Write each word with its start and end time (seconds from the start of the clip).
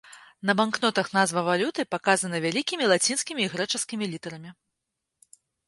На 0.49 0.53
банкнотах 0.61 1.07
назва 1.17 1.43
валюты 1.49 1.85
паказана 1.93 2.41
вялікімі 2.47 2.89
лацінскімі 2.95 3.41
і 3.47 3.51
грэчаскімі 3.55 4.05
літарамі. 4.17 4.49